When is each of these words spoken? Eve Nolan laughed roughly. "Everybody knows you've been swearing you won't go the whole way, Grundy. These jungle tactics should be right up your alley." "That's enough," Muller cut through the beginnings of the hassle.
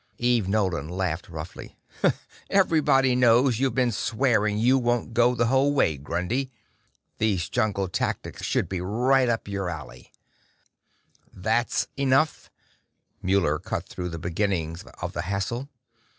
Eve 0.17 0.47
Nolan 0.47 0.89
laughed 0.89 1.29
roughly. 1.29 1.77
"Everybody 2.49 3.15
knows 3.15 3.59
you've 3.59 3.75
been 3.75 3.91
swearing 3.91 4.57
you 4.57 4.79
won't 4.79 5.13
go 5.13 5.35
the 5.35 5.45
whole 5.45 5.75
way, 5.75 5.95
Grundy. 5.95 6.51
These 7.19 7.49
jungle 7.49 7.87
tactics 7.87 8.43
should 8.43 8.67
be 8.67 8.81
right 8.81 9.29
up 9.29 9.47
your 9.47 9.69
alley." 9.69 10.11
"That's 11.31 11.87
enough," 11.97 12.49
Muller 13.21 13.59
cut 13.59 13.87
through 13.87 14.09
the 14.09 14.17
beginnings 14.17 14.83
of 15.03 15.13
the 15.13 15.21
hassle. 15.21 15.69